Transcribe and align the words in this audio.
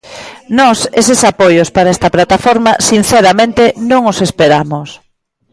Nós 0.59 0.77
eses 1.01 1.21
apoios 1.31 1.69
para 1.75 1.93
esta 1.95 2.13
plataforma 2.15 2.71
sinceramente 2.89 3.63
non 3.91 4.01
os 4.11 4.17
esperamos. 4.27 4.87